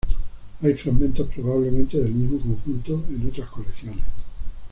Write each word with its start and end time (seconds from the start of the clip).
Hay 0.63 0.73
fragmentos 0.73 1.27
probablemente 1.29 1.99
del 1.99 2.11
mismo 2.11 2.39
conjunto 2.39 3.03
en 3.09 3.23
otras 3.29 3.47
colecciones. 3.51 4.03